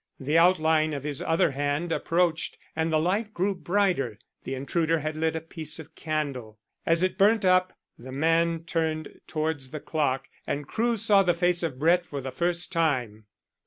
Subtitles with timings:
[0.19, 5.15] The outline of his other hand approached, and the light grew brighter the intruder had
[5.15, 6.57] lit a piece of candle.
[6.87, 11.61] As it burnt up the man turned towards the clock, and Crewe saw the face
[11.61, 13.25] of Brett for the first time.